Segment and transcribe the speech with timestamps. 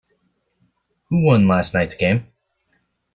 [1.09, 2.25] Who won last night's game?